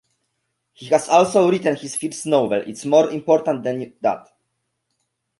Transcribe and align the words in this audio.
He 0.73 0.87
has 0.87 1.07
also 1.09 1.47
written 1.51 1.75
his 1.75 1.95
first 1.95 2.25
novel, 2.25 2.63
It's 2.65 2.85
More 2.87 3.11
Important 3.11 3.61
Than 3.63 3.93
That. 4.01 4.29